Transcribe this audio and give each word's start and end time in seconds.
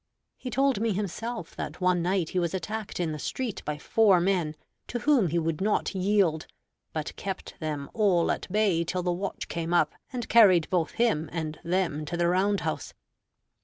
He 0.35 0.49
told 0.49 0.81
me 0.81 0.93
himself 0.93 1.55
that 1.57 1.79
one 1.79 2.01
night 2.01 2.29
he 2.29 2.39
was 2.39 2.55
attacked 2.55 2.99
in 2.99 3.11
the 3.11 3.19
street 3.19 3.63
by 3.65 3.77
four 3.77 4.19
men, 4.19 4.55
to 4.87 4.97
whom 5.01 5.27
he 5.27 5.37
would 5.37 5.61
not 5.61 5.93
yield, 5.93 6.47
but 6.91 7.15
kept 7.17 7.59
them 7.59 7.87
all 7.93 8.31
at 8.31 8.51
bay 8.51 8.83
till 8.83 9.03
the 9.03 9.11
watch 9.11 9.47
came 9.47 9.75
up 9.75 9.91
and 10.11 10.27
carried 10.27 10.67
both 10.71 10.93
him 10.93 11.29
and 11.31 11.59
them 11.63 12.03
to 12.05 12.17
the 12.17 12.27
round 12.27 12.61
house. 12.61 12.95